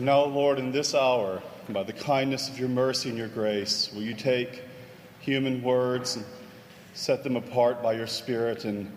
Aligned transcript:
And 0.00 0.06
now, 0.06 0.24
Lord, 0.24 0.58
in 0.58 0.72
this 0.72 0.94
hour, 0.94 1.42
by 1.68 1.82
the 1.82 1.92
kindness 1.92 2.48
of 2.48 2.58
your 2.58 2.70
mercy 2.70 3.10
and 3.10 3.18
your 3.18 3.28
grace, 3.28 3.92
will 3.92 4.00
you 4.00 4.14
take 4.14 4.62
human 5.18 5.62
words 5.62 6.16
and 6.16 6.24
set 6.94 7.22
them 7.22 7.36
apart 7.36 7.82
by 7.82 7.92
your 7.92 8.06
Spirit 8.06 8.64
and 8.64 8.90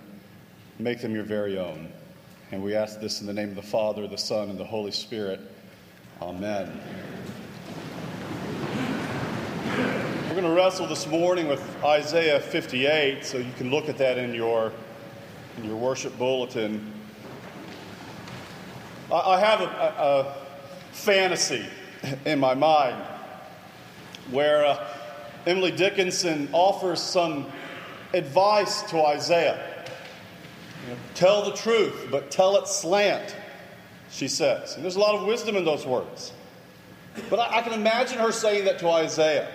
make 0.79 1.01
them 1.01 1.13
your 1.13 1.25
very 1.25 1.59
own? 1.59 1.91
And 2.53 2.63
we 2.63 2.73
ask 2.73 3.01
this 3.01 3.19
in 3.19 3.27
the 3.27 3.33
name 3.33 3.49
of 3.49 3.55
the 3.55 3.61
Father, 3.61 4.07
the 4.07 4.17
Son, 4.17 4.49
and 4.49 4.57
the 4.57 4.63
Holy 4.63 4.91
Spirit. 4.91 5.41
Amen. 6.21 6.71
We're 10.29 10.39
going 10.39 10.43
to 10.45 10.51
wrestle 10.51 10.87
this 10.87 11.05
morning 11.05 11.49
with 11.49 11.83
Isaiah 11.83 12.39
58, 12.39 13.25
so 13.25 13.39
you 13.39 13.51
can 13.57 13.69
look 13.69 13.89
at 13.89 13.97
that 13.97 14.17
in 14.17 14.33
your, 14.33 14.71
in 15.57 15.65
your 15.65 15.75
worship 15.75 16.17
bulletin. 16.17 16.93
I, 19.11 19.33
I 19.33 19.39
have 19.41 19.59
a, 19.59 19.65
a, 19.65 19.67
a, 19.67 20.42
fantasy 20.93 21.65
in 22.25 22.39
my 22.39 22.53
mind 22.53 23.03
where 24.31 24.65
uh, 24.65 24.87
Emily 25.45 25.71
Dickinson 25.71 26.49
offers 26.53 27.01
some 27.01 27.45
advice 28.13 28.83
to 28.83 29.05
Isaiah. 29.05 29.85
Tell 31.15 31.43
the 31.43 31.55
truth, 31.55 32.07
but 32.11 32.31
tell 32.31 32.55
it 32.57 32.67
slant, 32.67 33.35
she 34.11 34.27
says. 34.27 34.75
And 34.75 34.83
there's 34.83 34.95
a 34.95 34.99
lot 34.99 35.15
of 35.15 35.25
wisdom 35.25 35.55
in 35.55 35.65
those 35.65 35.85
words. 35.85 36.31
But 37.29 37.39
I, 37.39 37.59
I 37.59 37.61
can 37.61 37.73
imagine 37.73 38.19
her 38.19 38.31
saying 38.31 38.65
that 38.65 38.79
to 38.79 38.89
Isaiah. 38.89 39.49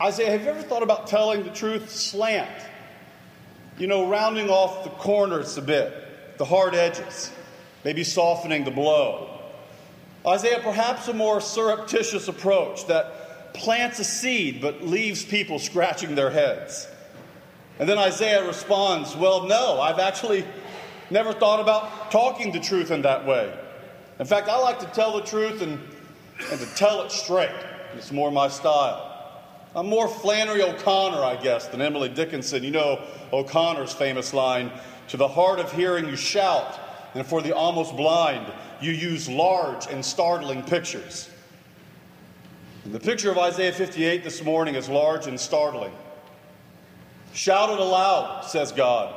Isaiah, 0.00 0.30
have 0.30 0.42
you 0.42 0.48
ever 0.48 0.62
thought 0.62 0.82
about 0.82 1.06
telling 1.06 1.42
the 1.42 1.50
truth 1.50 1.90
slant? 1.90 2.50
You 3.78 3.86
know, 3.86 4.08
rounding 4.08 4.48
off 4.48 4.84
the 4.84 4.90
corners 4.90 5.56
a 5.56 5.62
bit, 5.62 6.38
the 6.38 6.44
hard 6.44 6.74
edges, 6.74 7.30
maybe 7.84 8.04
softening 8.04 8.64
the 8.64 8.70
blow. 8.70 9.31
Isaiah, 10.26 10.60
perhaps 10.62 11.08
a 11.08 11.14
more 11.14 11.40
surreptitious 11.40 12.28
approach 12.28 12.86
that 12.86 13.54
plants 13.54 13.98
a 13.98 14.04
seed 14.04 14.60
but 14.60 14.82
leaves 14.82 15.24
people 15.24 15.58
scratching 15.58 16.14
their 16.14 16.30
heads. 16.30 16.86
And 17.78 17.88
then 17.88 17.98
Isaiah 17.98 18.46
responds, 18.46 19.16
Well, 19.16 19.46
no, 19.46 19.80
I've 19.80 19.98
actually 19.98 20.44
never 21.10 21.32
thought 21.32 21.60
about 21.60 22.10
talking 22.10 22.52
the 22.52 22.60
truth 22.60 22.90
in 22.90 23.02
that 23.02 23.26
way. 23.26 23.52
In 24.20 24.26
fact, 24.26 24.48
I 24.48 24.58
like 24.58 24.78
to 24.80 24.86
tell 24.86 25.16
the 25.16 25.22
truth 25.22 25.62
and, 25.62 25.80
and 26.50 26.60
to 26.60 26.66
tell 26.76 27.02
it 27.02 27.10
straight. 27.10 27.50
It's 27.96 28.12
more 28.12 28.30
my 28.30 28.48
style. 28.48 29.08
I'm 29.74 29.88
more 29.88 30.06
Flannery 30.06 30.62
O'Connor, 30.62 31.22
I 31.22 31.36
guess, 31.36 31.66
than 31.68 31.80
Emily 31.80 32.08
Dickinson. 32.08 32.62
You 32.62 32.70
know 32.70 33.04
O'Connor's 33.32 33.92
famous 33.92 34.34
line 34.34 34.70
To 35.08 35.16
the 35.16 35.28
hard 35.28 35.58
of 35.58 35.72
hearing, 35.72 36.08
you 36.08 36.16
shout, 36.16 36.78
and 37.14 37.26
for 37.26 37.42
the 37.42 37.54
almost 37.54 37.96
blind, 37.96 38.46
you 38.82 38.92
use 38.92 39.28
large 39.28 39.86
and 39.86 40.04
startling 40.04 40.62
pictures. 40.62 41.28
And 42.84 42.92
the 42.92 43.00
picture 43.00 43.30
of 43.30 43.38
Isaiah 43.38 43.72
58 43.72 44.24
this 44.24 44.42
morning 44.42 44.74
is 44.74 44.88
large 44.88 45.26
and 45.26 45.38
startling. 45.38 45.92
Shout 47.32 47.70
it 47.70 47.78
aloud, 47.78 48.44
says 48.44 48.72
God. 48.72 49.14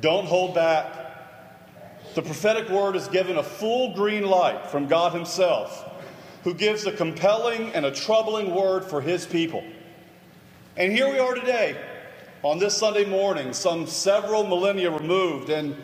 Don't 0.00 0.26
hold 0.26 0.54
back. 0.54 0.94
The 2.14 2.22
prophetic 2.22 2.68
word 2.68 2.96
is 2.96 3.08
given 3.08 3.36
a 3.36 3.42
full 3.42 3.94
green 3.94 4.24
light 4.24 4.66
from 4.66 4.86
God 4.86 5.12
Himself 5.12 5.88
who 6.44 6.54
gives 6.54 6.86
a 6.86 6.92
compelling 6.92 7.72
and 7.74 7.84
a 7.84 7.90
troubling 7.90 8.54
word 8.54 8.84
for 8.84 9.00
his 9.00 9.26
people. 9.26 9.62
And 10.76 10.92
here 10.92 11.10
we 11.10 11.18
are 11.18 11.34
today, 11.34 11.76
on 12.42 12.58
this 12.58 12.76
Sunday 12.76 13.04
morning, 13.04 13.52
some 13.52 13.86
several 13.86 14.46
millennia 14.46 14.90
removed, 14.90 15.50
and 15.50 15.76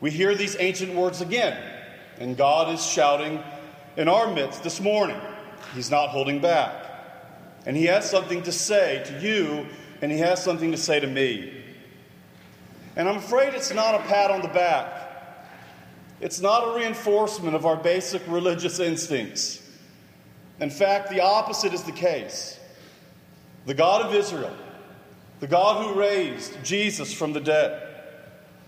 we 0.00 0.10
hear 0.10 0.34
these 0.34 0.56
ancient 0.58 0.94
words 0.94 1.22
again. 1.22 1.69
And 2.20 2.36
God 2.36 2.72
is 2.72 2.84
shouting 2.84 3.42
in 3.96 4.06
our 4.06 4.32
midst 4.32 4.62
this 4.62 4.80
morning. 4.80 5.18
He's 5.74 5.90
not 5.90 6.10
holding 6.10 6.38
back. 6.40 6.74
And 7.66 7.76
He 7.76 7.86
has 7.86 8.08
something 8.08 8.42
to 8.42 8.52
say 8.52 9.02
to 9.06 9.20
you, 9.20 9.66
and 10.02 10.12
He 10.12 10.18
has 10.18 10.44
something 10.44 10.70
to 10.70 10.76
say 10.76 11.00
to 11.00 11.06
me. 11.06 11.52
And 12.94 13.08
I'm 13.08 13.16
afraid 13.16 13.54
it's 13.54 13.72
not 13.72 13.94
a 13.94 14.00
pat 14.00 14.30
on 14.30 14.42
the 14.42 14.48
back. 14.48 15.00
It's 16.20 16.40
not 16.40 16.68
a 16.68 16.78
reinforcement 16.78 17.56
of 17.56 17.64
our 17.64 17.76
basic 17.76 18.22
religious 18.28 18.78
instincts. 18.78 19.66
In 20.60 20.68
fact, 20.68 21.08
the 21.08 21.20
opposite 21.20 21.72
is 21.72 21.82
the 21.84 21.92
case. 21.92 22.58
The 23.64 23.72
God 23.72 24.04
of 24.04 24.14
Israel, 24.14 24.54
the 25.40 25.46
God 25.46 25.86
who 25.86 25.98
raised 25.98 26.62
Jesus 26.62 27.14
from 27.14 27.32
the 27.32 27.40
dead, 27.40 27.89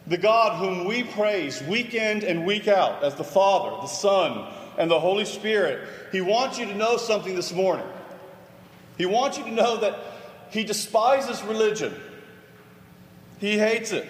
the 0.06 0.16
God 0.16 0.58
whom 0.58 0.86
we 0.86 1.04
praise 1.04 1.62
week 1.62 1.94
in 1.94 2.24
and 2.24 2.44
week 2.44 2.68
out 2.68 3.04
as 3.04 3.14
the 3.14 3.24
Father, 3.24 3.76
the 3.82 3.86
Son, 3.86 4.52
and 4.78 4.90
the 4.90 4.98
Holy 4.98 5.24
Spirit, 5.24 5.86
He 6.10 6.20
wants 6.20 6.58
you 6.58 6.66
to 6.66 6.74
know 6.74 6.96
something 6.96 7.34
this 7.34 7.52
morning. 7.52 7.86
He 8.98 9.06
wants 9.06 9.38
you 9.38 9.44
to 9.44 9.52
know 9.52 9.78
that 9.78 9.98
He 10.50 10.64
despises 10.64 11.42
religion, 11.42 11.94
He 13.38 13.58
hates 13.58 13.92
it. 13.92 14.06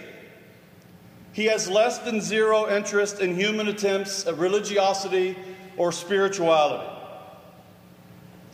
He 1.33 1.47
has 1.47 1.67
less 1.67 1.99
than 2.01 2.21
zero 2.21 2.69
interest 2.69 3.21
in 3.21 3.35
human 3.35 3.69
attempts 3.69 4.27
at 4.27 4.37
religiosity 4.37 5.35
or 5.79 5.91
spirituality. 5.91 6.87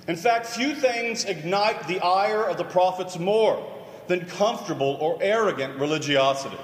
In 0.06 0.16
fact, 0.16 0.46
few 0.46 0.74
things 0.74 1.24
ignite 1.24 1.88
the 1.88 2.00
ire 2.00 2.44
of 2.44 2.56
the 2.56 2.64
prophets 2.64 3.18
more 3.18 3.64
than 4.06 4.24
comfortable 4.26 4.96
or 5.00 5.18
arrogant 5.20 5.78
religiosity. 5.78 6.56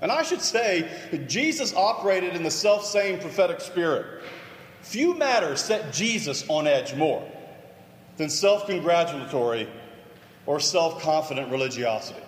And 0.00 0.12
I 0.12 0.22
should 0.22 0.40
say 0.40 0.88
that 1.10 1.28
Jesus 1.28 1.74
operated 1.74 2.34
in 2.36 2.42
the 2.42 2.50
self 2.50 2.84
same 2.84 3.18
prophetic 3.18 3.60
spirit. 3.60 4.22
Few 4.82 5.14
matters 5.14 5.60
set 5.60 5.92
Jesus 5.92 6.44
on 6.48 6.66
edge 6.66 6.94
more 6.94 7.26
than 8.16 8.30
self 8.30 8.66
congratulatory 8.66 9.68
or 10.46 10.60
self 10.60 11.02
confident 11.02 11.50
religiosity. 11.50 12.22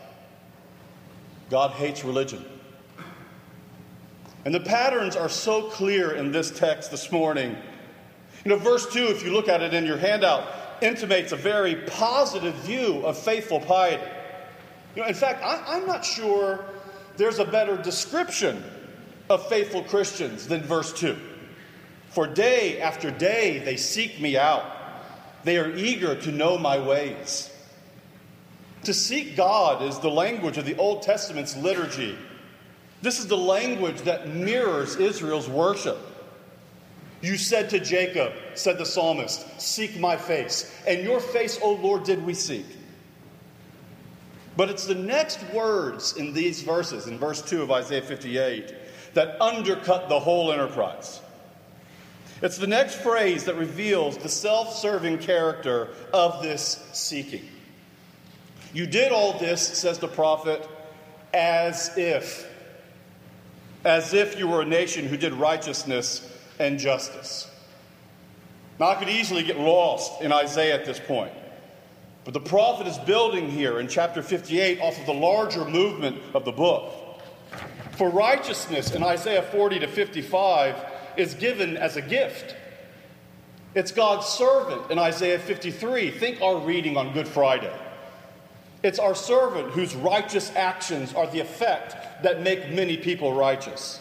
God 1.49 1.73
hates 1.73 2.05
religion. 2.05 2.45
And 4.45 4.55
the 4.55 4.61
patterns 4.61 5.17
are 5.17 5.29
so 5.29 5.65
clear 5.65 6.13
in 6.13 6.33
this 6.33 6.51
text 6.51 6.91
this 6.91 7.13
morning 7.13 7.57
you 8.45 8.51
know, 8.51 8.57
verse 8.57 8.91
2, 8.93 9.09
if 9.09 9.23
you 9.23 9.33
look 9.33 9.49
at 9.49 9.61
it 9.61 9.75
in 9.75 9.85
your 9.85 9.99
handout, 9.99 10.47
intimates 10.81 11.33
a 11.33 11.37
very 11.37 11.75
positive 11.75 12.55
view 12.55 13.05
of 13.05 13.19
faithful 13.19 13.61
piety. 13.61 14.03
You 14.97 15.03
know, 15.03 15.09
in 15.09 15.15
fact, 15.15 15.45
I, 15.45 15.77
am 15.77 15.87
not 15.87 16.05
sure 16.05 16.65
there's 17.17 17.39
a 17.39 17.45
better 17.45 17.77
description 17.77 18.63
of 19.29 19.47
faithful 19.49 19.83
Christians 19.85 20.47
than 20.47 20.63
verse 20.63 20.93
2. 20.93 21.17
For 22.11 22.27
day 22.27 22.81
after 22.81 23.11
day 23.11 23.59
they 23.59 23.77
seek 23.77 24.21
me 24.21 24.37
out, 24.37 24.65
they 25.45 25.59
are 25.59 25.75
eager 25.75 26.15
to 26.15 26.33
know 26.33 26.59
my 26.59 26.79
ways. 26.79 27.51
To 28.85 28.95
seek 28.95 29.37
God 29.37 29.83
is 29.83 29.99
the 29.99 30.11
language 30.11 30.59
of 30.59 30.65
the 30.65 30.77
Old 30.77 31.03
Testament's 31.03 31.57
liturgy. 31.57 32.19
This 33.03 33.19
is 33.19 33.27
the 33.27 33.37
language 33.37 34.03
that 34.03 34.29
mirrors 34.29 34.97
Israel's 34.97 35.49
worship. 35.49 35.99
You 37.23 37.37
said 37.37 37.69
to 37.71 37.81
Jacob, 37.81 38.33
said 38.55 38.79
the 38.79 38.87
psalmist, 38.87 39.61
Seek 39.61 39.99
my 39.99 40.17
face. 40.17 40.75
And 40.87 41.03
your 41.03 41.21
face, 41.21 41.59
O 41.63 41.75
Lord, 41.75 42.05
did 42.05 42.25
we 42.25 42.35
seek. 42.35 42.67
But 44.61 44.69
it's 44.69 44.85
the 44.85 44.95
next 44.95 45.43
words 45.55 46.19
in 46.19 46.35
these 46.35 46.61
verses, 46.61 47.07
in 47.07 47.17
verse 47.17 47.41
2 47.41 47.63
of 47.63 47.71
Isaiah 47.71 48.03
58, 48.03 48.75
that 49.15 49.41
undercut 49.41 50.11
the 50.11 50.21
whole 50.21 50.53
enterprise. 50.53 51.23
It's 52.43 52.59
the 52.59 52.67
next 52.67 52.97
phrase 52.97 53.45
that 53.45 53.55
reveals 53.55 54.19
the 54.19 54.29
self 54.29 54.77
serving 54.77 55.17
character 55.17 55.89
of 56.13 56.43
this 56.43 56.87
seeking. 56.93 57.49
You 58.75 58.87
did 58.87 59.13
all 59.13 59.39
this, 59.39 59.67
says 59.67 59.99
the 59.99 60.09
prophet, 60.09 60.69
as 61.33 61.97
if. 61.97 62.47
As 63.87 64.13
if 64.13 64.39
you 64.39 64.47
were 64.47 64.61
a 64.61 64.67
nation 64.67 65.07
who 65.07 65.17
did 65.17 65.33
righteousness 65.33 66.31
and 66.59 66.79
justice. 66.79 67.51
Now, 68.79 68.89
I 68.89 68.97
could 68.97 69.09
easily 69.09 69.43
get 69.43 69.59
lost 69.59 70.21
in 70.21 70.35
Isaiah 70.35 70.75
at 70.75 70.85
this 70.85 71.01
point. 71.01 71.33
But 72.25 72.35
the 72.35 72.41
prophet 72.41 72.87
is 72.87 72.99
building 72.99 73.51
here 73.51 73.81
in 73.81 73.89
chapter 73.89 74.23
58 74.23 74.81
off 74.81 74.99
of 74.99 75.07
the 75.07 75.15
larger 75.15 75.65
movement 75.65 76.21
of 76.35 76.45
the 76.45 76.53
book. 76.53 76.93
For 77.93 78.11
righteousness 78.11 78.95
in 78.95 79.03
Isaiah 79.03 79.43
40 79.43 79.81
to 79.81 79.87
55 79.87 80.77
is 81.17 81.35
given 81.35 81.77
as 81.77 81.97
a 81.97 82.03
gift. 82.03 82.57
It's 83.75 83.93
God's 83.93 84.27
servant 84.27 84.91
in 84.91 84.99
Isaiah 84.99 85.39
53. 85.39 86.11
Think 86.11 86.43
our 86.43 86.59
reading 86.59 86.97
on 86.97 87.13
Good 87.13 87.29
Friday. 87.29 87.73
It's 88.83 88.99
our 88.99 89.15
servant 89.15 89.73
whose 89.73 89.95
righteous 89.95 90.55
actions 90.57 91.15
are 91.15 91.27
the 91.27 91.41
effect 91.41 92.23
that 92.23 92.43
make 92.43 92.71
many 92.71 92.97
people 92.97 93.35
righteous. 93.35 94.01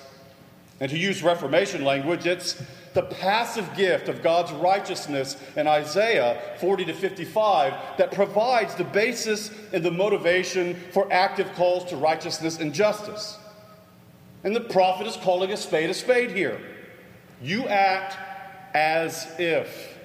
And 0.80 0.89
to 0.89 0.98
use 0.98 1.21
Reformation 1.21 1.83
language, 1.83 2.25
it's 2.25 2.62
the 2.94 3.03
passive 3.03 3.69
gift 3.75 4.09
of 4.09 4.24
God's 4.24 4.51
righteousness 4.51 5.38
in 5.56 5.68
Isaiah 5.68 6.41
40 6.59 6.86
to 6.86 6.94
55 6.94 7.97
that 7.97 8.12
provides 8.12 8.75
the 8.75 8.83
basis 8.83 9.51
and 9.74 9.83
the 9.83 9.91
motivation 9.91 10.75
for 10.91 11.12
active 11.12 11.53
calls 11.53 11.86
to 11.91 11.97
righteousness 11.97 12.59
and 12.59 12.74
justice. 12.74 13.38
And 14.44 14.56
the 14.56 14.62
prophet 14.62 15.07
is 15.07 15.18
calling 15.18 15.51
a 15.51 15.57
spade 15.57 15.89
a 15.89 15.94
spade 15.94 16.31
here. 16.31 16.62
You 17.41 17.68
act 17.68 18.18
as 18.74 19.27
if. 19.38 19.97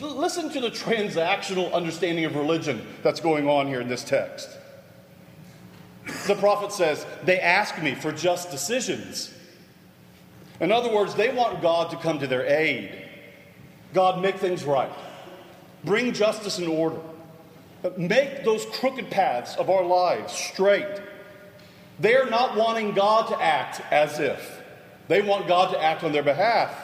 Listen 0.00 0.50
to 0.50 0.60
the 0.60 0.70
transactional 0.70 1.72
understanding 1.72 2.26
of 2.26 2.36
religion 2.36 2.86
that's 3.02 3.20
going 3.20 3.48
on 3.48 3.66
here 3.66 3.80
in 3.80 3.88
this 3.88 4.04
text. 4.04 4.50
The 6.26 6.34
prophet 6.34 6.72
says, 6.72 7.06
They 7.24 7.40
ask 7.40 7.80
me 7.82 7.94
for 7.94 8.12
just 8.12 8.50
decisions. 8.50 9.32
In 10.60 10.72
other 10.72 10.92
words, 10.92 11.14
they 11.14 11.32
want 11.32 11.60
God 11.60 11.90
to 11.90 11.96
come 11.96 12.18
to 12.18 12.26
their 12.26 12.46
aid. 12.46 13.02
God, 13.92 14.20
make 14.20 14.36
things 14.36 14.64
right. 14.64 14.92
Bring 15.84 16.12
justice 16.12 16.58
and 16.58 16.68
order. 16.68 17.00
Uh, 17.84 17.90
make 17.96 18.44
those 18.44 18.66
crooked 18.66 19.10
paths 19.10 19.56
of 19.56 19.70
our 19.70 19.84
lives 19.84 20.32
straight. 20.32 21.00
They 22.00 22.16
are 22.16 22.28
not 22.28 22.56
wanting 22.56 22.94
God 22.94 23.28
to 23.28 23.42
act 23.42 23.80
as 23.92 24.18
if. 24.18 24.62
They 25.08 25.22
want 25.22 25.46
God 25.46 25.72
to 25.72 25.82
act 25.82 26.02
on 26.02 26.12
their 26.12 26.22
behalf. 26.22 26.74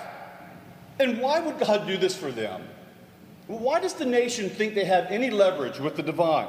And 0.99 1.21
why 1.21 1.41
would 1.41 1.59
God 1.59 1.87
do 1.87 1.97
this 1.97 2.17
for 2.17 2.31
them? 2.31 2.63
Why 3.47 3.81
does 3.81 3.95
the 3.95 4.05
nation 4.05 4.49
think 4.49 4.75
they 4.75 4.85
have 4.85 5.07
any 5.07 5.31
leverage 5.31 5.81
with 5.81 5.97
the 5.97 6.03
divine? 6.03 6.49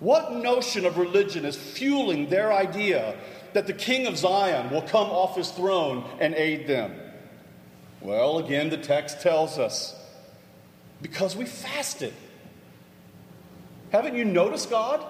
What 0.00 0.34
notion 0.34 0.84
of 0.84 0.98
religion 0.98 1.44
is 1.44 1.56
fueling 1.56 2.28
their 2.28 2.52
idea 2.52 3.16
that 3.52 3.66
the 3.66 3.72
king 3.72 4.06
of 4.06 4.16
Zion 4.16 4.70
will 4.70 4.82
come 4.82 5.08
off 5.08 5.36
his 5.36 5.50
throne 5.50 6.04
and 6.20 6.34
aid 6.34 6.66
them? 6.66 6.94
Well, 8.00 8.38
again, 8.38 8.70
the 8.70 8.76
text 8.76 9.20
tells 9.22 9.58
us 9.58 9.94
because 11.02 11.36
we 11.36 11.44
fasted. 11.44 12.14
Haven't 13.90 14.14
you 14.14 14.24
noticed 14.24 14.70
God? 14.70 15.04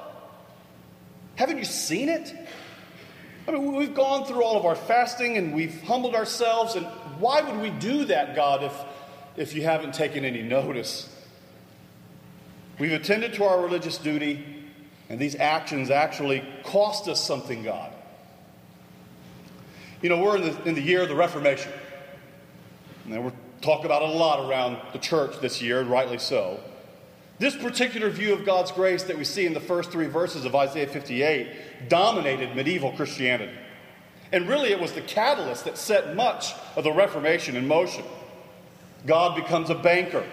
Haven't 1.34 1.58
you 1.58 1.64
seen 1.64 2.08
it? 2.08 2.34
I 3.46 3.52
mean, 3.52 3.74
we've 3.74 3.94
gone 3.94 4.26
through 4.26 4.42
all 4.42 4.58
of 4.58 4.66
our 4.66 4.74
fasting 4.74 5.36
and 5.38 5.54
we've 5.54 5.82
humbled 5.82 6.14
ourselves, 6.14 6.74
and 6.74 6.86
why 7.18 7.40
would 7.40 7.60
we 7.60 7.70
do 7.70 8.04
that, 8.06 8.36
God, 8.36 8.62
if, 8.62 8.74
if 9.36 9.54
you 9.54 9.62
haven't 9.62 9.94
taken 9.94 10.24
any 10.24 10.42
notice? 10.42 11.08
We've 12.78 12.92
attended 12.92 13.34
to 13.34 13.44
our 13.44 13.60
religious 13.60 13.98
duty, 13.98 14.44
and 15.08 15.18
these 15.18 15.34
actions 15.34 15.90
actually 15.90 16.44
cost 16.64 17.08
us 17.08 17.24
something, 17.24 17.62
God. 17.62 17.92
You 20.00 20.08
know, 20.08 20.22
we're 20.22 20.36
in 20.36 20.42
the, 20.42 20.62
in 20.68 20.74
the 20.74 20.80
year 20.80 21.02
of 21.02 21.08
the 21.08 21.16
Reformation. 21.16 21.72
And 23.10 23.24
we're 23.24 23.32
talking 23.60 23.86
about 23.86 24.02
a 24.02 24.06
lot 24.06 24.48
around 24.48 24.78
the 24.92 24.98
church 24.98 25.40
this 25.40 25.60
year, 25.60 25.80
and 25.80 25.90
rightly 25.90 26.18
so. 26.18 26.60
This 27.38 27.56
particular 27.56 28.10
view 28.10 28.32
of 28.32 28.44
God's 28.44 28.72
grace 28.72 29.04
that 29.04 29.16
we 29.16 29.24
see 29.24 29.46
in 29.46 29.54
the 29.54 29.60
first 29.60 29.90
three 29.90 30.06
verses 30.06 30.44
of 30.44 30.54
Isaiah 30.54 30.86
58 30.86 31.88
dominated 31.88 32.54
medieval 32.54 32.92
Christianity. 32.92 33.52
And 34.32 34.48
really, 34.48 34.70
it 34.70 34.80
was 34.80 34.92
the 34.92 35.00
catalyst 35.00 35.64
that 35.64 35.78
set 35.78 36.14
much 36.14 36.52
of 36.76 36.84
the 36.84 36.92
Reformation 36.92 37.56
in 37.56 37.66
motion. 37.66 38.04
God 39.06 39.36
becomes 39.36 39.70
a 39.70 39.74
banker 39.74 40.24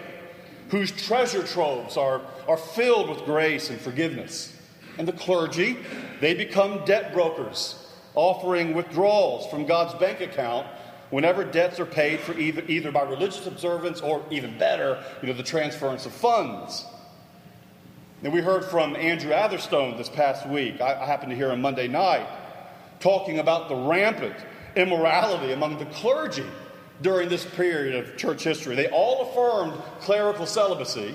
whose 0.70 0.90
treasure 0.90 1.42
troves 1.42 1.96
are, 1.96 2.20
are 2.48 2.56
filled 2.56 3.08
with 3.08 3.24
grace 3.24 3.70
and 3.70 3.80
forgiveness. 3.80 4.52
And 4.98 5.06
the 5.06 5.12
clergy, 5.12 5.78
they 6.20 6.34
become 6.34 6.84
debt 6.84 7.12
brokers, 7.12 7.85
offering 8.16 8.74
withdrawals 8.74 9.46
from 9.46 9.66
God's 9.66 9.94
bank 9.94 10.20
account 10.20 10.66
whenever 11.10 11.44
debts 11.44 11.78
are 11.78 11.86
paid 11.86 12.18
for 12.18 12.36
either, 12.36 12.64
either 12.66 12.90
by 12.90 13.02
religious 13.02 13.46
observance 13.46 14.00
or, 14.00 14.24
even 14.30 14.58
better, 14.58 15.02
you 15.22 15.28
know, 15.28 15.34
the 15.34 15.42
transference 15.42 16.04
of 16.04 16.12
funds. 16.12 16.84
And 18.24 18.32
we 18.32 18.40
heard 18.40 18.64
from 18.64 18.96
Andrew 18.96 19.32
Atherstone 19.32 19.96
this 19.96 20.08
past 20.08 20.48
week. 20.48 20.80
I, 20.80 21.00
I 21.00 21.06
happened 21.06 21.30
to 21.30 21.36
hear 21.36 21.50
him 21.50 21.60
Monday 21.60 21.86
night 21.86 22.26
talking 22.98 23.38
about 23.38 23.68
the 23.68 23.76
rampant 23.76 24.34
immorality 24.74 25.52
among 25.52 25.78
the 25.78 25.86
clergy 25.86 26.46
during 27.02 27.28
this 27.28 27.44
period 27.44 27.94
of 27.94 28.16
church 28.16 28.42
history. 28.42 28.74
They 28.74 28.88
all 28.88 29.30
affirmed 29.30 29.80
clerical 30.00 30.46
celibacy, 30.46 31.14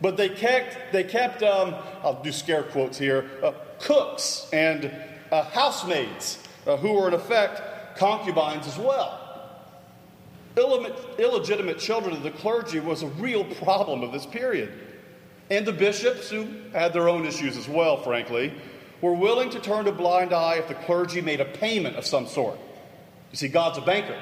but 0.00 0.16
they 0.16 0.28
kept, 0.28 0.92
they 0.92 1.04
kept 1.04 1.42
um, 1.42 1.74
I'll 2.02 2.20
do 2.22 2.32
scare 2.32 2.64
quotes 2.64 2.98
here, 2.98 3.30
uh, 3.42 3.52
cooks 3.78 4.48
and 4.52 4.92
uh, 5.30 5.42
housemaids 5.44 6.38
uh, 6.66 6.76
who 6.76 6.92
were 6.92 7.08
in 7.08 7.14
effect 7.14 7.96
concubines 7.96 8.66
as 8.66 8.78
well. 8.78 9.24
Illegitimate 10.56 11.78
children 11.78 12.16
of 12.16 12.22
the 12.22 12.30
clergy 12.30 12.80
was 12.80 13.02
a 13.02 13.06
real 13.06 13.44
problem 13.44 14.02
of 14.02 14.12
this 14.12 14.26
period. 14.26 14.72
And 15.50 15.66
the 15.66 15.72
bishops, 15.72 16.28
who 16.28 16.48
had 16.72 16.92
their 16.92 17.08
own 17.08 17.24
issues 17.24 17.56
as 17.56 17.68
well, 17.68 17.96
frankly, 18.02 18.52
were 19.00 19.14
willing 19.14 19.50
to 19.50 19.60
turn 19.60 19.86
a 19.86 19.92
blind 19.92 20.32
eye 20.32 20.56
if 20.56 20.68
the 20.68 20.74
clergy 20.74 21.20
made 21.20 21.40
a 21.40 21.44
payment 21.44 21.96
of 21.96 22.04
some 22.04 22.26
sort. 22.26 22.58
You 23.30 23.36
see, 23.36 23.48
God's 23.48 23.78
a 23.78 23.82
banker, 23.82 24.20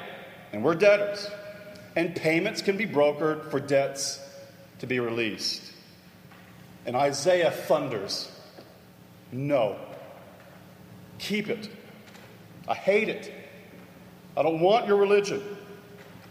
and 0.53 0.63
we're 0.63 0.75
debtors. 0.75 1.29
And 1.95 2.15
payments 2.15 2.61
can 2.61 2.77
be 2.77 2.85
brokered 2.85 3.49
for 3.49 3.59
debts 3.59 4.21
to 4.79 4.85
be 4.85 4.99
released. 4.99 5.63
And 6.85 6.95
Isaiah 6.95 7.51
thunders 7.51 8.31
No. 9.31 9.77
Keep 11.19 11.49
it. 11.49 11.69
I 12.67 12.73
hate 12.73 13.09
it. 13.09 13.33
I 14.35 14.43
don't 14.43 14.59
want 14.59 14.87
your 14.87 14.97
religion. 14.97 15.41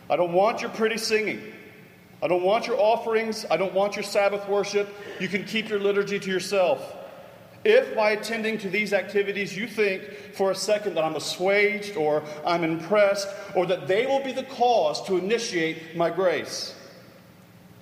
I 0.08 0.16
don't 0.16 0.32
want 0.32 0.60
your 0.60 0.70
pretty 0.70 0.98
singing. 0.98 1.42
I 2.22 2.28
don't 2.28 2.42
want 2.42 2.66
your 2.66 2.78
offerings. 2.78 3.44
I 3.50 3.56
don't 3.56 3.74
want 3.74 3.96
your 3.96 4.02
Sabbath 4.02 4.48
worship. 4.48 4.88
You 5.20 5.28
can 5.28 5.44
keep 5.44 5.68
your 5.68 5.80
liturgy 5.80 6.18
to 6.18 6.30
yourself. 6.30 6.94
If 7.64 7.96
by 7.96 8.12
attending 8.12 8.58
to 8.58 8.70
these 8.70 8.92
activities 8.92 9.56
you 9.56 9.66
think 9.66 10.04
for 10.34 10.52
a 10.52 10.54
second 10.54 10.94
that 10.94 11.04
I'm 11.04 11.16
assuaged 11.16 11.96
or 11.96 12.22
I'm 12.46 12.62
impressed 12.62 13.28
or 13.56 13.66
that 13.66 13.88
they 13.88 14.06
will 14.06 14.22
be 14.22 14.30
the 14.30 14.44
cause 14.44 15.04
to 15.06 15.16
initiate 15.16 15.96
my 15.96 16.08
grace, 16.10 16.76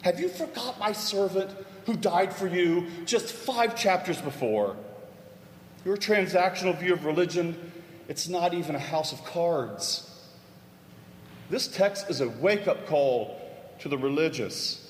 have 0.03 0.19
you 0.19 0.29
forgot 0.31 0.79
my 0.79 0.93
servant 0.93 1.51
who 1.85 1.95
died 1.97 2.35
for 2.35 2.47
you 2.47 2.87
just 3.05 3.27
five 3.27 3.77
chapters 3.77 4.21
before? 4.23 4.75
Your 5.85 5.97
transactional 5.97 6.79
view 6.79 6.95
of 6.95 7.05
religion, 7.05 7.73
it's 8.09 8.29
not 8.29 8.55
even 8.55 8.75
a 8.75 8.79
house 8.79 9.13
of 9.13 9.23
cards. 9.25 10.11
This 11.51 11.69
text 11.69 12.09
is 12.09 12.21
a 12.21 12.29
wake 12.29 12.67
up 12.67 12.87
call 12.87 13.41
to 13.81 13.89
the 13.89 13.99
religious. 13.99 14.81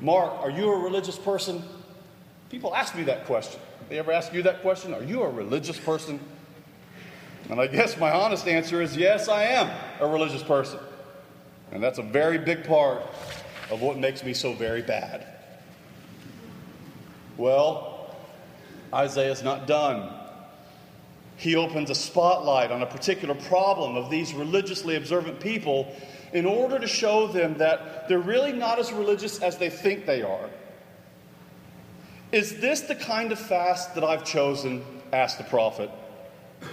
Mark, 0.00 0.32
are 0.40 0.50
you 0.50 0.72
a 0.72 0.78
religious 0.78 1.16
person? 1.16 1.62
People 2.50 2.74
ask 2.74 2.94
me 2.94 3.04
that 3.04 3.24
question. 3.26 3.60
They 3.88 3.98
ever 3.98 4.12
ask 4.12 4.32
you 4.32 4.42
that 4.42 4.62
question? 4.62 4.92
Are 4.94 5.02
you 5.02 5.22
a 5.22 5.30
religious 5.30 5.78
person? 5.78 6.20
And 7.48 7.60
I 7.60 7.68
guess 7.68 7.96
my 7.96 8.10
honest 8.10 8.48
answer 8.48 8.82
is 8.82 8.96
yes, 8.96 9.28
I 9.28 9.44
am 9.44 9.70
a 10.00 10.06
religious 10.06 10.42
person. 10.42 10.80
And 11.70 11.82
that's 11.82 11.98
a 11.98 12.02
very 12.02 12.38
big 12.38 12.64
part 12.64 13.02
of 13.70 13.80
what 13.80 13.98
makes 13.98 14.24
me 14.24 14.34
so 14.34 14.52
very 14.54 14.82
bad. 14.82 15.26
Well, 17.36 17.95
Isaiah's 18.92 19.42
not 19.42 19.66
done. 19.66 20.12
He 21.36 21.54
opens 21.54 21.90
a 21.90 21.94
spotlight 21.94 22.70
on 22.70 22.82
a 22.82 22.86
particular 22.86 23.34
problem 23.34 23.96
of 23.96 24.10
these 24.10 24.32
religiously 24.32 24.96
observant 24.96 25.38
people 25.40 25.94
in 26.32 26.46
order 26.46 26.78
to 26.78 26.86
show 26.86 27.26
them 27.26 27.58
that 27.58 28.08
they're 28.08 28.18
really 28.18 28.52
not 28.52 28.78
as 28.78 28.92
religious 28.92 29.40
as 29.42 29.58
they 29.58 29.70
think 29.70 30.06
they 30.06 30.22
are. 30.22 30.48
Is 32.32 32.58
this 32.58 32.82
the 32.82 32.94
kind 32.94 33.32
of 33.32 33.38
fast 33.38 33.94
that 33.94 34.04
I've 34.04 34.24
chosen? 34.24 34.84
asked 35.12 35.38
the 35.38 35.44
prophet. 35.44 35.90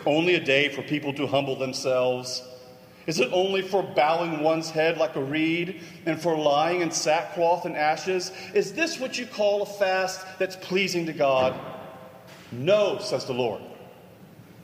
Only 0.05 0.35
a 0.35 0.39
day 0.43 0.69
for 0.69 0.81
people 0.81 1.13
to 1.13 1.27
humble 1.27 1.55
themselves? 1.55 2.41
Is 3.05 3.19
it 3.19 3.29
only 3.31 3.61
for 3.61 3.83
bowing 3.83 4.41
one's 4.41 4.69
head 4.69 4.97
like 4.97 5.15
a 5.15 5.23
reed 5.23 5.81
and 6.05 6.19
for 6.19 6.37
lying 6.37 6.81
in 6.81 6.89
sackcloth 6.89 7.65
and 7.65 7.75
ashes? 7.75 8.31
Is 8.53 8.73
this 8.73 8.99
what 8.99 9.19
you 9.19 9.25
call 9.25 9.61
a 9.61 9.65
fast 9.65 10.25
that's 10.39 10.55
pleasing 10.55 11.05
to 11.05 11.13
God? 11.13 11.53
No, 12.59 12.99
says 12.99 13.25
the 13.25 13.33
Lord. 13.33 13.61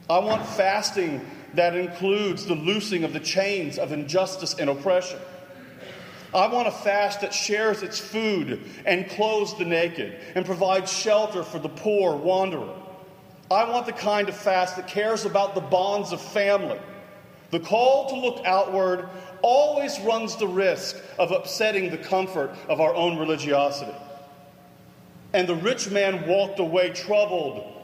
I 0.08 0.18
want 0.18 0.44
fasting 0.46 1.20
that 1.54 1.74
includes 1.74 2.46
the 2.46 2.54
loosing 2.54 3.04
of 3.04 3.12
the 3.12 3.20
chains 3.20 3.78
of 3.78 3.92
injustice 3.92 4.54
and 4.54 4.70
oppression. 4.70 5.18
I 6.32 6.46
want 6.46 6.68
a 6.68 6.72
fast 6.72 7.20
that 7.22 7.34
shares 7.34 7.82
its 7.82 7.98
food 7.98 8.60
and 8.86 9.08
clothes 9.10 9.58
the 9.58 9.64
naked 9.64 10.16
and 10.36 10.46
provides 10.46 10.92
shelter 10.92 11.42
for 11.42 11.58
the 11.58 11.68
poor 11.68 12.14
wanderer. 12.14 12.72
I 13.50 13.68
want 13.68 13.86
the 13.86 13.92
kind 13.92 14.28
of 14.28 14.36
fast 14.36 14.76
that 14.76 14.86
cares 14.86 15.24
about 15.24 15.56
the 15.56 15.60
bonds 15.60 16.12
of 16.12 16.20
family. 16.20 16.78
The 17.50 17.58
call 17.58 18.08
to 18.10 18.14
look 18.14 18.44
outward 18.46 19.08
always 19.42 19.98
runs 20.00 20.36
the 20.36 20.46
risk 20.46 20.96
of 21.18 21.32
upsetting 21.32 21.90
the 21.90 21.98
comfort 21.98 22.54
of 22.68 22.80
our 22.80 22.94
own 22.94 23.18
religiosity. 23.18 23.94
And 25.32 25.48
the 25.48 25.56
rich 25.56 25.90
man 25.90 26.28
walked 26.28 26.60
away 26.60 26.90
troubled 26.90 27.79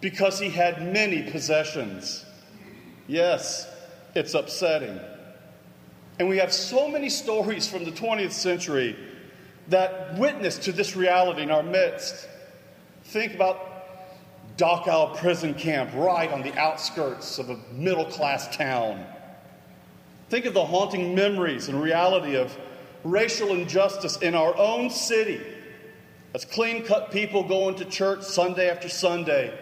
because 0.00 0.38
he 0.38 0.50
had 0.50 0.92
many 0.92 1.30
possessions. 1.30 2.24
Yes, 3.06 3.68
it's 4.14 4.34
upsetting. 4.34 5.00
And 6.18 6.28
we 6.28 6.38
have 6.38 6.52
so 6.52 6.88
many 6.88 7.08
stories 7.08 7.68
from 7.68 7.84
the 7.84 7.90
20th 7.90 8.32
century 8.32 8.96
that 9.68 10.16
witness 10.18 10.58
to 10.58 10.72
this 10.72 10.96
reality 10.96 11.42
in 11.42 11.50
our 11.50 11.62
midst. 11.62 12.28
Think 13.04 13.34
about 13.34 13.76
Dachau 14.56 15.16
prison 15.16 15.54
camp 15.54 15.90
right 15.94 16.30
on 16.30 16.42
the 16.42 16.54
outskirts 16.58 17.38
of 17.38 17.50
a 17.50 17.58
middle 17.72 18.06
class 18.06 18.54
town. 18.56 19.04
Think 20.30 20.46
of 20.46 20.54
the 20.54 20.64
haunting 20.64 21.14
memories 21.14 21.68
and 21.68 21.80
reality 21.80 22.36
of 22.36 22.56
racial 23.04 23.50
injustice 23.50 24.16
in 24.18 24.34
our 24.34 24.56
own 24.56 24.90
city 24.90 25.40
as 26.34 26.44
clean 26.44 26.84
cut 26.84 27.10
people 27.10 27.42
go 27.44 27.68
into 27.68 27.84
church 27.84 28.22
Sunday 28.22 28.68
after 28.68 28.88
Sunday, 28.88 29.56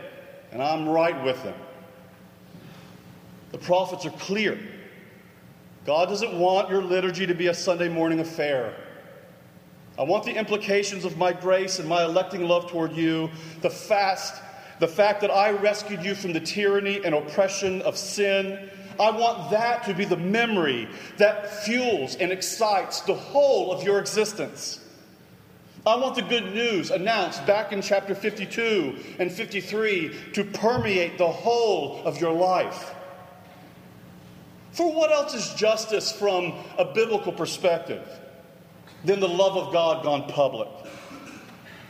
and 0.54 0.62
I'm 0.62 0.88
right 0.88 1.22
with 1.24 1.42
them. 1.42 1.56
The 3.50 3.58
prophets 3.58 4.06
are 4.06 4.10
clear. 4.10 4.58
God 5.84 6.08
doesn't 6.08 6.38
want 6.38 6.70
your 6.70 6.82
liturgy 6.82 7.26
to 7.26 7.34
be 7.34 7.48
a 7.48 7.54
Sunday 7.54 7.88
morning 7.88 8.20
affair. 8.20 8.74
I 9.98 10.04
want 10.04 10.24
the 10.24 10.34
implications 10.34 11.04
of 11.04 11.18
my 11.18 11.32
grace 11.32 11.78
and 11.78 11.88
my 11.88 12.04
electing 12.04 12.48
love 12.48 12.70
toward 12.70 12.92
you, 12.92 13.30
the 13.62 13.70
fast, 13.70 14.40
the 14.80 14.88
fact 14.88 15.20
that 15.20 15.30
I 15.30 15.50
rescued 15.50 16.04
you 16.04 16.14
from 16.14 16.32
the 16.32 16.40
tyranny 16.40 17.04
and 17.04 17.14
oppression 17.14 17.82
of 17.82 17.98
sin. 17.98 18.70
I 18.98 19.10
want 19.10 19.50
that 19.50 19.84
to 19.84 19.94
be 19.94 20.04
the 20.04 20.16
memory 20.16 20.88
that 21.18 21.64
fuels 21.64 22.14
and 22.16 22.30
excites 22.30 23.00
the 23.02 23.14
whole 23.14 23.72
of 23.72 23.82
your 23.82 23.98
existence. 23.98 24.83
I 25.86 25.96
want 25.96 26.14
the 26.14 26.22
good 26.22 26.54
news 26.54 26.90
announced 26.90 27.44
back 27.46 27.70
in 27.72 27.82
chapter 27.82 28.14
52 28.14 28.96
and 29.18 29.30
53 29.30 30.16
to 30.32 30.44
permeate 30.44 31.18
the 31.18 31.30
whole 31.30 32.02
of 32.04 32.18
your 32.18 32.32
life. 32.32 32.94
For 34.72 34.90
what 34.90 35.12
else 35.12 35.34
is 35.34 35.54
justice 35.54 36.10
from 36.10 36.54
a 36.78 36.86
biblical 36.86 37.32
perspective 37.32 38.08
than 39.04 39.20
the 39.20 39.28
love 39.28 39.58
of 39.58 39.74
God 39.74 40.02
gone 40.02 40.26
public? 40.30 40.68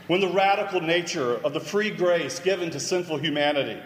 When 0.07 0.19
the 0.19 0.29
radical 0.29 0.81
nature 0.81 1.37
of 1.37 1.53
the 1.53 1.61
free 1.61 1.89
grace 1.89 2.39
given 2.39 2.71
to 2.71 2.81
sinful 2.81 3.17
humanity 3.17 3.81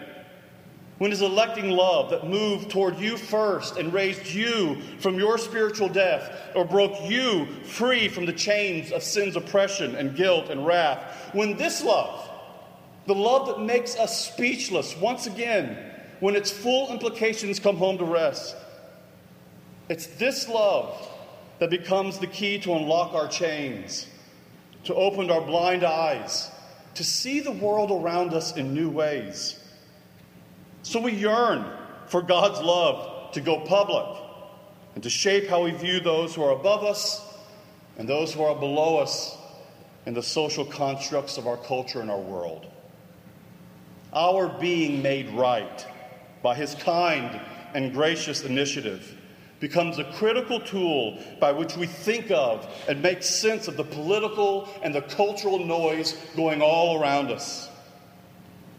when 1.00 1.10
his 1.10 1.22
electing 1.22 1.70
love 1.70 2.10
that 2.10 2.26
moved 2.26 2.70
toward 2.70 2.98
you 2.98 3.16
first 3.16 3.78
and 3.78 3.90
raised 3.90 4.26
you 4.26 4.76
from 4.98 5.18
your 5.18 5.38
spiritual 5.38 5.88
death 5.88 6.50
or 6.54 6.62
broke 6.62 6.94
you 7.08 7.46
free 7.64 8.06
from 8.06 8.26
the 8.26 8.32
chains 8.34 8.92
of 8.92 9.02
sin's 9.02 9.34
oppression 9.34 9.94
and 9.96 10.14
guilt 10.14 10.50
and 10.50 10.66
wrath, 10.66 11.30
when 11.32 11.56
this 11.56 11.82
love, 11.82 12.28
the 13.06 13.14
love 13.14 13.46
that 13.46 13.62
makes 13.62 13.96
us 13.96 14.30
speechless 14.30 14.94
once 14.98 15.26
again, 15.26 15.74
when 16.20 16.36
its 16.36 16.50
full 16.50 16.92
implications 16.92 17.58
come 17.58 17.78
home 17.78 17.96
to 17.96 18.04
rest, 18.04 18.54
it's 19.88 20.06
this 20.06 20.50
love 20.50 21.08
that 21.60 21.70
becomes 21.70 22.18
the 22.18 22.26
key 22.26 22.58
to 22.58 22.74
unlock 22.74 23.14
our 23.14 23.26
chains, 23.26 24.06
to 24.84 24.94
open 24.94 25.30
our 25.30 25.40
blind 25.40 25.82
eyes, 25.82 26.50
to 26.92 27.02
see 27.02 27.40
the 27.40 27.52
world 27.52 27.90
around 27.90 28.34
us 28.34 28.54
in 28.58 28.74
new 28.74 28.90
ways 28.90 29.59
so 30.82 31.00
we 31.00 31.12
yearn 31.12 31.64
for 32.06 32.22
God's 32.22 32.60
love 32.60 33.32
to 33.32 33.40
go 33.40 33.60
public 33.60 34.22
and 34.94 35.02
to 35.02 35.10
shape 35.10 35.48
how 35.48 35.64
we 35.64 35.70
view 35.70 36.00
those 36.00 36.34
who 36.34 36.42
are 36.42 36.52
above 36.52 36.84
us 36.84 37.24
and 37.98 38.08
those 38.08 38.32
who 38.32 38.42
are 38.42 38.56
below 38.56 38.98
us 38.98 39.36
in 40.06 40.14
the 40.14 40.22
social 40.22 40.64
constructs 40.64 41.36
of 41.36 41.46
our 41.46 41.56
culture 41.56 42.00
and 42.00 42.10
our 42.10 42.20
world. 42.20 42.66
Our 44.12 44.48
being 44.48 45.02
made 45.02 45.30
right 45.30 45.86
by 46.42 46.54
His 46.54 46.74
kind 46.74 47.40
and 47.74 47.92
gracious 47.92 48.42
initiative 48.42 49.16
becomes 49.60 49.98
a 49.98 50.04
critical 50.14 50.58
tool 50.58 51.22
by 51.38 51.52
which 51.52 51.76
we 51.76 51.86
think 51.86 52.30
of 52.30 52.66
and 52.88 53.02
make 53.02 53.22
sense 53.22 53.68
of 53.68 53.76
the 53.76 53.84
political 53.84 54.68
and 54.82 54.94
the 54.94 55.02
cultural 55.02 55.58
noise 55.58 56.14
going 56.34 56.62
all 56.62 57.00
around 57.00 57.30
us. 57.30 57.68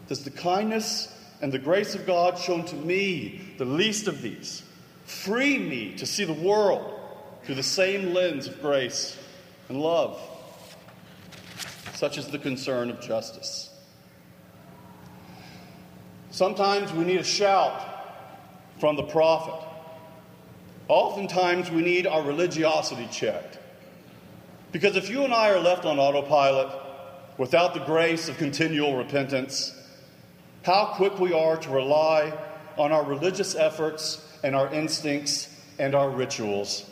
Does 0.08 0.24
the 0.24 0.30
kindness 0.30 1.08
and 1.42 1.52
the 1.52 1.58
grace 1.58 1.96
of 1.96 2.06
God 2.06 2.38
shown 2.38 2.64
to 2.66 2.76
me, 2.76 3.40
the 3.58 3.64
least 3.64 4.06
of 4.06 4.22
these, 4.22 4.62
free 5.04 5.58
me 5.58 5.92
to 5.96 6.06
see 6.06 6.24
the 6.24 6.32
world 6.32 7.00
through 7.42 7.56
the 7.56 7.62
same 7.64 8.14
lens 8.14 8.46
of 8.46 8.62
grace 8.62 9.18
and 9.68 9.80
love. 9.80 10.20
Such 11.94 12.16
is 12.16 12.28
the 12.28 12.38
concern 12.38 12.90
of 12.90 13.00
justice. 13.00 13.70
Sometimes 16.30 16.92
we 16.92 17.04
need 17.04 17.20
a 17.20 17.24
shout 17.24 17.88
from 18.78 18.94
the 18.94 19.02
prophet. 19.02 19.68
Oftentimes 20.86 21.70
we 21.70 21.82
need 21.82 22.06
our 22.06 22.22
religiosity 22.22 23.08
checked. 23.10 23.58
Because 24.70 24.96
if 24.96 25.10
you 25.10 25.24
and 25.24 25.34
I 25.34 25.50
are 25.50 25.60
left 25.60 25.84
on 25.84 25.98
autopilot 25.98 26.72
without 27.36 27.74
the 27.74 27.80
grace 27.80 28.28
of 28.28 28.38
continual 28.38 28.96
repentance, 28.96 29.74
how 30.64 30.92
quick 30.94 31.18
we 31.18 31.32
are 31.32 31.56
to 31.56 31.70
rely 31.70 32.32
on 32.78 32.92
our 32.92 33.04
religious 33.04 33.54
efforts 33.54 34.26
and 34.42 34.54
our 34.54 34.72
instincts 34.72 35.48
and 35.78 35.94
our 35.94 36.10
rituals. 36.10 36.88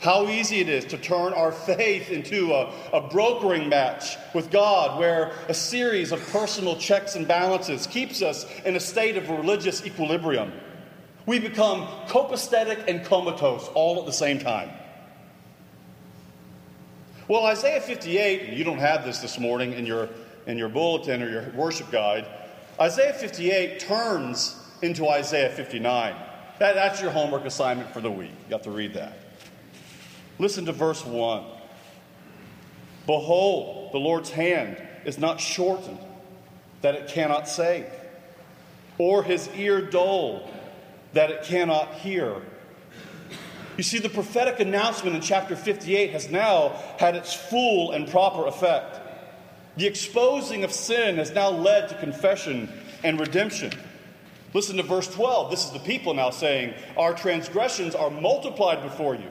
How 0.00 0.28
easy 0.28 0.60
it 0.60 0.68
is 0.68 0.84
to 0.86 0.98
turn 0.98 1.32
our 1.32 1.52
faith 1.70 2.10
into 2.10 2.52
a, 2.52 2.72
a, 2.92 3.08
brokering 3.08 3.68
match 3.68 4.16
with 4.34 4.50
God, 4.50 4.98
where 4.98 5.32
a 5.48 5.54
series 5.54 6.12
of 6.12 6.20
personal 6.30 6.76
checks 6.76 7.14
and 7.14 7.26
balances 7.26 7.86
keeps 7.86 8.20
us 8.20 8.46
in 8.64 8.76
a 8.76 8.80
state 8.80 9.16
of 9.16 9.30
religious 9.30 9.86
equilibrium. 9.86 10.52
We 11.26 11.38
become 11.38 11.86
copacetic 12.06 12.84
and 12.86 13.04
comatose 13.04 13.68
all 13.74 14.00
at 14.00 14.06
the 14.06 14.12
same 14.12 14.38
time. 14.38 14.70
Well, 17.26 17.46
Isaiah 17.46 17.80
58, 17.80 18.48
and 18.48 18.58
you 18.58 18.64
don't 18.64 18.78
have 18.78 19.06
this 19.06 19.20
this 19.20 19.38
morning 19.38 19.72
in 19.72 19.86
your, 19.86 20.10
in 20.46 20.58
your 20.58 20.68
bulletin 20.68 21.22
or 21.22 21.30
your 21.30 21.50
worship 21.52 21.90
guide, 21.90 22.26
Isaiah 22.80 23.12
58 23.12 23.80
turns 23.80 24.56
into 24.82 25.08
Isaiah 25.08 25.50
59. 25.50 26.14
That, 26.58 26.74
that's 26.74 27.00
your 27.00 27.10
homework 27.10 27.44
assignment 27.44 27.92
for 27.92 28.00
the 28.00 28.10
week. 28.10 28.32
You 28.48 28.52
have 28.52 28.62
to 28.62 28.70
read 28.70 28.94
that. 28.94 29.16
Listen 30.38 30.64
to 30.66 30.72
verse 30.72 31.04
1. 31.04 31.44
Behold, 33.06 33.92
the 33.92 33.98
Lord's 33.98 34.30
hand 34.30 34.82
is 35.04 35.18
not 35.18 35.40
shortened 35.40 35.98
that 36.80 36.94
it 36.94 37.08
cannot 37.08 37.48
save, 37.48 37.86
or 38.98 39.22
his 39.22 39.48
ear 39.56 39.80
dull 39.80 40.50
that 41.12 41.30
it 41.30 41.44
cannot 41.44 41.94
hear. 41.94 42.42
You 43.76 43.82
see, 43.82 43.98
the 43.98 44.08
prophetic 44.08 44.60
announcement 44.60 45.16
in 45.16 45.22
chapter 45.22 45.56
58 45.56 46.10
has 46.10 46.30
now 46.30 46.70
had 46.98 47.16
its 47.16 47.34
full 47.34 47.92
and 47.92 48.08
proper 48.08 48.46
effect. 48.46 49.00
The 49.76 49.86
exposing 49.86 50.62
of 50.62 50.72
sin 50.72 51.16
has 51.16 51.32
now 51.32 51.50
led 51.50 51.88
to 51.88 51.96
confession 51.96 52.68
and 53.02 53.18
redemption. 53.18 53.72
Listen 54.52 54.76
to 54.76 54.84
verse 54.84 55.12
12. 55.12 55.50
This 55.50 55.64
is 55.64 55.72
the 55.72 55.80
people 55.80 56.14
now 56.14 56.30
saying, 56.30 56.74
Our 56.96 57.12
transgressions 57.12 57.94
are 57.94 58.10
multiplied 58.10 58.82
before 58.82 59.16
you. 59.16 59.30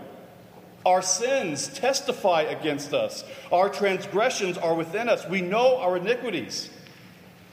Our 0.86 1.02
sins 1.02 1.70
testify 1.70 2.42
against 2.42 2.94
us. 2.94 3.24
Our 3.54 3.70
transgressions 3.70 4.58
are 4.58 4.76
within 4.76 5.08
us. 5.08 5.26
We 5.30 5.40
know 5.40 5.78
our 5.78 5.96
iniquities. 5.96 6.70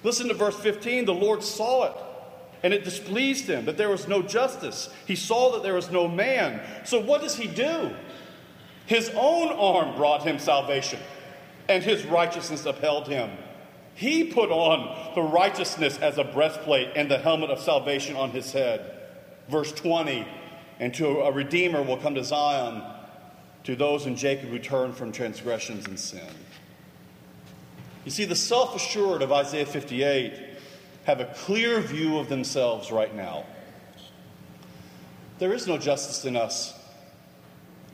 Listen 0.03 0.27
to 0.29 0.35
verse 0.35 0.59
15. 0.59 1.05
The 1.05 1.15
Lord 1.15 1.45
saw 1.45 1.85
it, 1.85 1.97
and 2.65 2.75
it 2.75 2.83
displeased 2.83 3.47
him 3.47 3.67
that 3.67 3.77
there 3.77 3.89
was 3.89 4.09
no 4.09 4.21
justice. 4.21 4.89
He 5.07 5.15
saw 5.15 5.53
that 5.53 5.63
there 5.63 5.75
was 5.75 5.93
no 5.93 6.09
man. 6.09 6.61
So 6.85 7.01
what 7.01 7.21
does 7.21 7.37
he 7.37 7.47
do? 7.47 7.95
His 8.87 9.13
own 9.15 9.51
arm 9.51 9.95
brought 9.95 10.25
him 10.25 10.41
salvation 10.41 10.99
and 11.71 11.85
his 11.85 12.05
righteousness 12.05 12.67
upheld 12.67 13.07
him. 13.07 13.31
He 13.95 14.25
put 14.25 14.51
on 14.51 15.15
the 15.15 15.23
righteousness 15.23 15.99
as 15.99 16.19
a 16.19 16.25
breastplate 16.25 16.91
and 16.97 17.09
the 17.09 17.19
helmet 17.19 17.51
of 17.51 17.61
salvation 17.61 18.17
on 18.17 18.31
his 18.31 18.53
head. 18.53 18.99
Verse 19.49 19.73
20 19.73 20.27
And 20.81 20.93
to 20.95 21.21
a 21.21 21.31
redeemer 21.31 21.83
will 21.83 21.97
come 21.97 22.17
to 22.17 22.25
Zion, 22.25 22.83
to 23.65 23.77
those 23.77 24.07
in 24.07 24.17
Jacob 24.17 24.49
who 24.49 24.59
turn 24.59 24.93
from 24.93 25.13
transgressions 25.13 25.87
and 25.87 25.99
sin. 25.99 26.29
You 28.05 28.11
see, 28.11 28.25
the 28.25 28.35
self 28.35 28.75
assured 28.75 29.23
of 29.23 29.31
Isaiah 29.31 29.67
58 29.67 30.33
have 31.05 31.21
a 31.21 31.27
clear 31.27 31.81
view 31.81 32.19
of 32.19 32.29
themselves 32.29 32.91
right 32.91 33.15
now. 33.15 33.45
There 35.39 35.53
is 35.53 35.69
no 35.69 35.79
justice 35.79 36.25
in 36.25 36.37
us. 36.37 36.75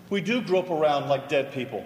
We 0.09 0.23
do 0.23 0.41
grope 0.41 0.71
around 0.71 1.09
like 1.09 1.29
dead 1.29 1.53
people. 1.53 1.85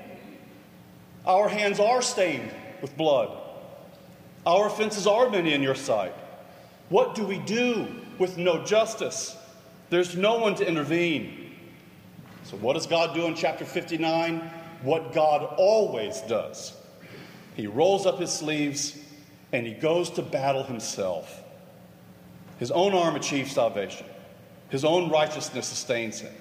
Our 1.26 1.48
hands 1.48 1.80
are 1.80 2.02
stained 2.02 2.50
with 2.80 2.96
blood. 2.96 3.36
Our 4.46 4.66
offenses 4.66 5.06
are 5.06 5.28
many 5.28 5.52
in 5.52 5.62
your 5.62 5.74
sight. 5.74 6.14
What 6.88 7.14
do 7.14 7.24
we 7.24 7.38
do 7.38 7.86
with 8.18 8.38
no 8.38 8.64
justice? 8.64 9.36
There's 9.90 10.16
no 10.16 10.38
one 10.38 10.54
to 10.56 10.66
intervene. 10.66 11.56
So, 12.44 12.56
what 12.56 12.72
does 12.72 12.86
God 12.86 13.14
do 13.14 13.26
in 13.26 13.34
chapter 13.34 13.64
59? 13.64 14.38
What 14.82 15.12
God 15.12 15.54
always 15.56 16.20
does. 16.22 16.74
He 17.54 17.66
rolls 17.66 18.06
up 18.06 18.18
his 18.18 18.32
sleeves 18.32 18.96
and 19.52 19.66
he 19.66 19.74
goes 19.74 20.10
to 20.10 20.22
battle 20.22 20.62
himself. 20.62 21.42
His 22.58 22.70
own 22.70 22.94
arm 22.94 23.16
achieves 23.16 23.52
salvation, 23.52 24.06
his 24.68 24.84
own 24.84 25.10
righteousness 25.10 25.66
sustains 25.66 26.20
him. 26.20 26.32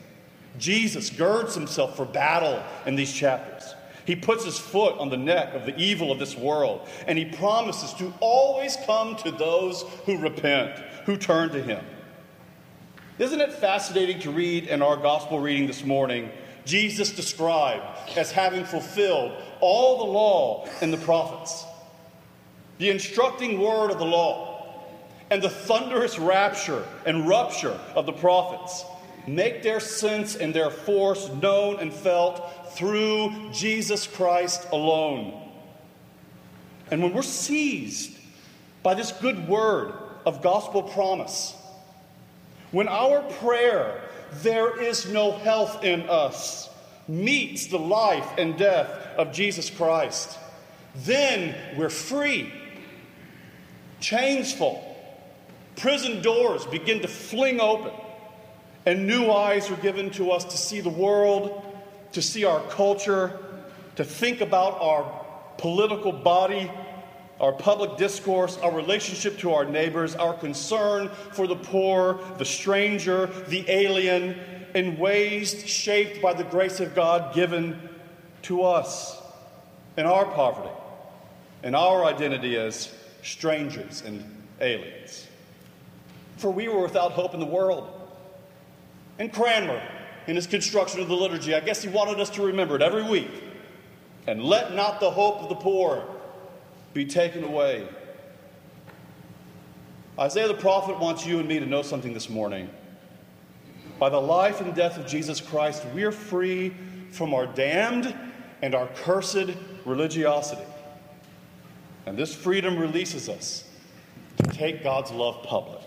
Jesus 0.57 1.09
girds 1.09 1.55
himself 1.55 1.95
for 1.95 2.05
battle 2.05 2.61
in 2.85 2.95
these 2.95 3.13
chapters. 3.13 3.75
He 4.09 4.15
puts 4.15 4.43
his 4.43 4.57
foot 4.57 4.97
on 4.97 5.11
the 5.11 5.17
neck 5.17 5.53
of 5.53 5.67
the 5.67 5.77
evil 5.77 6.11
of 6.11 6.17
this 6.17 6.35
world, 6.35 6.89
and 7.05 7.15
he 7.15 7.25
promises 7.25 7.93
to 7.99 8.11
always 8.21 8.75
come 8.87 9.15
to 9.17 9.29
those 9.29 9.83
who 10.07 10.17
repent, 10.17 10.79
who 11.05 11.15
turn 11.15 11.49
to 11.51 11.61
him. 11.61 11.85
Isn't 13.19 13.39
it 13.39 13.53
fascinating 13.53 14.19
to 14.21 14.31
read 14.31 14.65
in 14.65 14.81
our 14.81 14.97
gospel 14.97 15.39
reading 15.39 15.67
this 15.67 15.83
morning 15.83 16.31
Jesus 16.65 17.11
described 17.11 17.85
as 18.17 18.31
having 18.31 18.65
fulfilled 18.65 19.31
all 19.61 19.99
the 19.99 20.11
law 20.11 20.67
and 20.81 20.91
the 20.91 20.97
prophets? 20.97 21.63
The 22.79 22.89
instructing 22.89 23.61
word 23.61 23.91
of 23.91 23.99
the 23.99 24.05
law 24.05 24.87
and 25.29 25.39
the 25.39 25.51
thunderous 25.51 26.17
rapture 26.17 26.83
and 27.05 27.27
rupture 27.27 27.79
of 27.93 28.07
the 28.07 28.13
prophets 28.13 28.85
make 29.35 29.63
their 29.63 29.79
sense 29.79 30.35
and 30.35 30.53
their 30.53 30.69
force 30.69 31.29
known 31.41 31.79
and 31.79 31.93
felt 31.93 32.73
through 32.73 33.51
Jesus 33.51 34.07
Christ 34.07 34.67
alone. 34.71 35.49
And 36.91 37.03
when 37.03 37.13
we're 37.13 37.21
seized 37.21 38.17
by 38.81 38.93
this 38.93 39.11
good 39.11 39.47
word 39.47 39.93
of 40.25 40.41
gospel 40.41 40.83
promise, 40.83 41.55
when 42.71 42.87
our 42.87 43.21
prayer, 43.21 44.01
there 44.41 44.81
is 44.81 45.11
no 45.11 45.31
health 45.31 45.83
in 45.83 46.09
us, 46.09 46.69
meets 47.07 47.67
the 47.67 47.79
life 47.79 48.27
and 48.37 48.57
death 48.57 48.89
of 49.17 49.31
Jesus 49.31 49.69
Christ, 49.69 50.37
then 50.95 51.55
we're 51.77 51.89
free. 51.89 52.51
Chains 53.99 54.53
fall. 54.53 54.85
Prison 55.75 56.21
doors 56.21 56.65
begin 56.67 57.01
to 57.01 57.07
fling 57.07 57.59
open, 57.59 57.91
and 58.89 59.05
new 59.05 59.29
eyes 59.29 59.69
are 59.69 59.75
given 59.75 60.09
to 60.09 60.31
us 60.31 60.43
to 60.43 60.57
see 60.57 60.81
the 60.81 60.89
world, 60.89 61.63
to 62.11 62.23
see 62.23 62.43
our 62.43 62.59
culture, 62.69 63.37
to 63.95 64.03
think 64.03 64.41
about 64.41 64.81
our 64.81 65.03
political 65.57 66.11
body 66.11 66.71
our 67.39 67.53
public 67.53 67.97
discourse, 67.97 68.57
our 68.57 68.73
relationship 68.75 69.37
to 69.39 69.53
our 69.53 69.63
neighbors, 69.63 70.13
our 70.15 70.33
concern 70.33 71.09
for 71.31 71.47
the 71.47 71.55
poor, 71.55 72.19
the 72.37 72.43
stranger, 72.43 73.27
the 73.47 73.63
alien, 73.69 74.37
in 74.75 74.97
ways 74.97 75.65
shaped 75.65 76.21
by 76.21 76.33
the 76.33 76.43
grace 76.43 76.81
of 76.81 76.93
God 76.93 77.33
given 77.33 77.89
to 78.41 78.63
us 78.63 79.21
in 79.97 80.05
our 80.05 80.25
poverty 80.25 80.69
and 81.63 81.77
our 81.77 82.03
identity 82.03 82.57
as 82.57 82.93
strangers 83.23 84.03
and 84.05 84.23
aliens. 84.59 85.25
For 86.35 86.51
we 86.51 86.67
were 86.67 86.81
without 86.81 87.13
hope 87.13 87.33
in 87.33 87.39
the 87.39 87.45
world. 87.45 87.98
And 89.19 89.31
Cranmer, 89.31 89.81
in 90.27 90.35
his 90.35 90.47
construction 90.47 91.01
of 91.01 91.09
the 91.09 91.15
liturgy, 91.15 91.53
I 91.53 91.59
guess 91.59 91.83
he 91.83 91.89
wanted 91.89 92.19
us 92.19 92.29
to 92.31 92.41
remember 92.41 92.75
it 92.75 92.81
every 92.81 93.03
week. 93.03 93.29
And 94.27 94.43
let 94.43 94.73
not 94.73 94.99
the 94.99 95.11
hope 95.11 95.41
of 95.41 95.49
the 95.49 95.55
poor 95.55 96.03
be 96.93 97.05
taken 97.05 97.43
away. 97.43 97.87
Isaiah 100.17 100.47
the 100.47 100.53
prophet 100.53 100.99
wants 100.99 101.25
you 101.25 101.39
and 101.39 101.47
me 101.47 101.59
to 101.59 101.65
know 101.65 101.81
something 101.81 102.13
this 102.13 102.29
morning. 102.29 102.69
By 103.99 104.09
the 104.09 104.19
life 104.19 104.61
and 104.61 104.73
death 104.73 104.97
of 104.97 105.05
Jesus 105.05 105.41
Christ, 105.41 105.85
we 105.93 106.03
are 106.03 106.11
free 106.11 106.73
from 107.11 107.33
our 107.33 107.45
damned 107.45 108.15
and 108.61 108.75
our 108.75 108.87
cursed 108.87 109.49
religiosity. 109.85 110.63
And 112.05 112.17
this 112.17 112.33
freedom 112.33 112.77
releases 112.77 113.29
us 113.29 113.65
to 114.37 114.43
take 114.51 114.83
God's 114.83 115.11
love 115.11 115.43
public. 115.43 115.81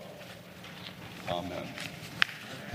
Amen. 1.29 1.65